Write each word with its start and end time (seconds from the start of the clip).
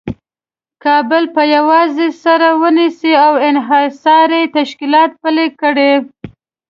کابل 0.83 1.23
په 1.35 1.41
یوازې 1.55 2.07
سر 2.21 2.41
ونیسي 2.61 3.13
او 3.25 3.33
انحصاري 3.49 4.43
تشکیلات 4.57 5.11
پلي 5.21 5.47
کړي. 5.61 5.91